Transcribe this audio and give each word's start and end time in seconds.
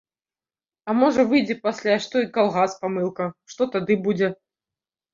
А 0.89 0.95
можа 1.01 1.25
выйдзе 1.33 1.57
пасля, 1.67 1.95
што 2.07 2.15
і 2.25 2.31
калгас 2.39 2.71
памылка, 2.81 3.31
што 3.55 3.73
тады 3.79 4.03
будзе? 4.09 4.35